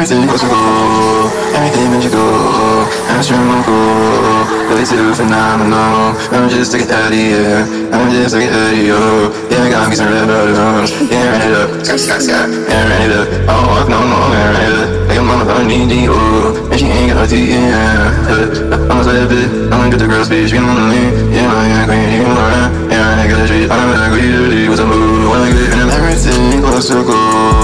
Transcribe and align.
Everything 0.00 0.32
was 0.32 0.40
cool, 0.40 1.28
everything 1.52 1.92
magical, 1.92 2.88
astronomical, 3.12 4.48
way 4.72 4.80
too 4.80 5.12
phenomenal. 5.12 6.16
I'm 6.32 6.48
just 6.48 6.72
like 6.72 6.88
Eddie, 6.88 7.36
yeah. 7.36 7.92
I'm 7.92 8.08
just 8.08 8.32
like 8.32 8.48
Eddie, 8.48 8.88
yo. 8.88 9.28
Yeah, 9.52 9.60
I 9.60 9.68
got 9.68 9.90
me 9.90 9.96
some 10.00 10.08
red 10.08 10.24
bottoms. 10.24 10.96
Yeah, 11.04 11.28
ran 11.28 11.44
it 11.44 11.52
up, 11.52 11.84
sky, 11.84 12.00
sky, 12.00 12.16
sky. 12.16 12.48
Yeah, 12.48 12.88
ran 12.88 13.02
it 13.04 13.12
up. 13.12 13.28
I 13.44 13.52
don't 13.52 13.68
walk 13.68 13.88
no 13.92 14.00
more, 14.00 14.32
yeah, 14.32 14.56
ran 14.56 14.72
it 14.72 14.78
up. 14.80 14.88
Like 15.04 15.18
a 15.18 15.22
mama, 15.22 15.52
I 15.52 15.68
need 15.68 15.92
the 15.92 16.08
ooh, 16.08 16.72
and 16.72 16.80
she 16.80 16.86
ain't 16.88 17.12
got 17.12 17.20
no 17.20 17.26
teeth, 17.28 17.52
yeah. 17.52 18.88
I'm 18.88 18.96
a 18.96 19.04
slave 19.04 19.28
bitch, 19.28 19.52
I'm 19.68 19.84
gonna 19.84 19.92
get 19.92 20.00
the 20.00 20.08
girl 20.08 20.24
speech, 20.24 20.56
know 20.56 20.64
what 20.64 20.80
I 20.80 20.96
mean? 20.96 21.28
Yeah, 21.28 21.52
I 21.52 21.76
ain't 21.76 21.84
queen, 21.84 22.24
know 22.24 22.32
what 22.32 22.48
I 22.48 22.72
mean? 22.72 22.88
Yeah, 22.88 23.04
I 23.04 23.20
ain't 23.20 23.28
got 23.28 23.36
the 23.36 23.46
street, 23.52 23.68
I'm 23.68 23.92
like, 23.92 24.16
we 24.16 24.32
usually 24.32 24.64
was 24.64 24.80
a 24.80 24.88
move, 24.88 25.28
when 25.28 25.44
I 25.44 25.52
get 25.52 25.76
in 25.76 25.92
everything 25.92 26.64
was 26.64 26.88
so 26.88 27.04
cool. 27.04 27.59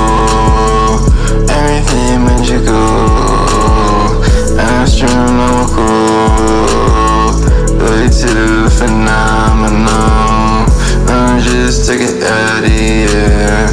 Phenomenal. 9.06 10.66
I'm 11.08 11.40
just 11.40 11.88
take 11.88 12.00
it 12.00 12.22
out 12.22 12.64
of 12.64 12.70
here. 12.70 13.66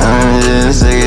I'm 0.00 0.40
just 0.42 0.82
take 0.82 0.99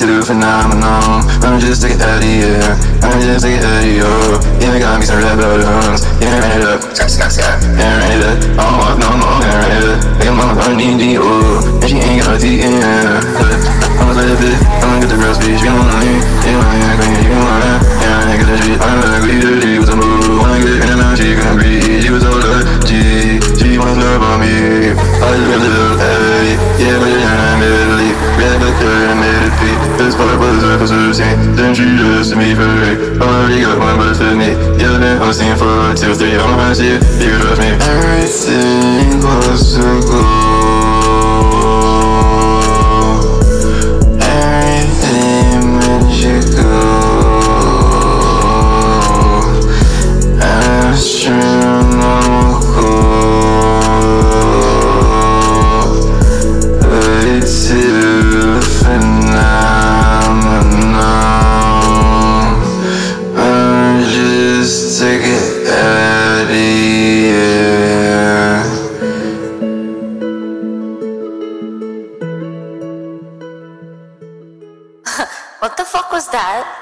Astronomical. 0.00 0.16
Way 0.16 0.16
too 0.16 0.24
phenomenal. 0.24 1.20
I'm 1.44 1.60
just 1.60 1.82
like 1.84 2.00
Eddie, 2.00 2.40
yeah. 2.40 3.04
I'm 3.04 3.20
just 3.20 3.44
like 3.44 3.60
Eddie, 3.60 4.00
yo. 4.00 4.08
Yeah, 4.56 4.80
got 4.80 5.00
me 5.00 5.04
some 5.04 5.20
red 5.20 5.36
bottoms. 5.36 6.08
Yeah, 6.24 6.40
ran 6.40 6.60
it 6.60 6.64
up. 6.64 6.80
Sky, 6.96 7.06
sky, 7.06 7.28
sky. 7.28 7.44
Yeah, 7.76 8.00
ran 8.00 8.16
it 8.16 8.24
up. 8.24 8.38
I 8.56 8.64
don't 8.64 8.80
walk 8.80 8.96
no 8.96 9.10
more. 9.20 9.40
Yeah, 9.44 9.60
ran 9.60 9.76
it 9.76 9.84
up. 9.92 10.00
Like 10.16 10.28
a 10.28 10.32
mama, 10.32 10.60
I 10.60 10.72
need 10.72 11.20
ooh. 11.20 11.84
And 11.84 11.88
she 11.88 12.00
ain't 12.00 12.24
got 12.24 12.32
no 12.32 12.38
teeth, 12.40 12.64
yeah. 12.64 13.20
I'm 14.00 14.08
a 14.08 14.14
little 14.16 14.40
bit. 14.40 14.56
I'm 14.80 14.88
gonna 14.88 15.04
get 15.04 15.10
the 15.12 15.18
girl 15.20 15.34
speech. 15.36 15.60
You 15.60 15.68
know 15.68 15.84
what 15.84 15.92
I 15.92 16.00
mean? 16.00 16.20
You 16.48 16.52
know 16.56 16.64
I 16.64 16.80
ain't 16.80 16.96
clean. 16.96 17.20
You 17.20 17.36
know 17.36 17.44
what 17.44 17.60
I 17.60 17.68
mean? 17.68 17.80
Yeah, 18.00 18.16
I 18.16 18.32
ain't 18.32 18.40
got 18.40 18.48
the. 18.48 18.56
I'm 18.80 18.96
like, 19.04 19.22
we 19.28 19.32
do, 19.36 19.52
she 19.60 19.76
was 19.76 19.90
a 19.92 19.96
move. 20.00 20.40
I 20.48 20.64
get 20.64 20.80
in 20.80 20.96
and 20.96 21.04
out, 21.04 21.20
she 21.20 21.36
couldn't. 21.36 21.60
She 22.00 22.08
was 22.08 22.24
so 22.24 22.32
G. 22.88 23.36
She 23.60 23.76
wants 23.76 24.00
love 24.00 24.24
on 24.24 24.40
me. 24.40 24.96
I 24.96 25.28
live 25.36 25.99
scene. 30.86 31.56
Then 31.56 31.74
she 31.74 31.84
asked 31.84 32.36
me 32.36 32.54
for 32.54 32.68
it. 32.90 33.20
Already 33.20 33.60
got 33.60 33.78
one, 33.78 33.96
but 33.98 34.12
it 34.12 34.16
fit 34.16 34.36
me. 34.36 34.50
Yeah, 34.80 34.98
then 34.98 35.20
I'm 35.20 35.32
seeing 35.32 35.56
for 35.56 35.94
two, 35.94 36.14
three. 36.14 36.32
I'm 36.32 36.56
gonna 36.56 36.74
see 36.74 36.88
you. 36.88 36.98
You 37.20 37.38
trust 37.40 37.60
me. 37.60 37.68
Everything 37.80 39.20
was 39.20 39.76
cool. 40.08 40.49
What 75.60 75.76
the 75.76 75.84
fuck 75.84 76.10
was 76.10 76.26
that? 76.28 76.79